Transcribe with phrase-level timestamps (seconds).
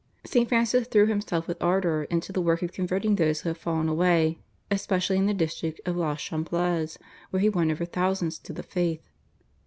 [0.25, 0.49] St.
[0.49, 4.39] Francis threw himself with ardour into the work of converting those who had fallen away
[4.71, 6.97] especially in the district of Le Chablais,
[7.29, 9.03] where he won over thousands to the faith.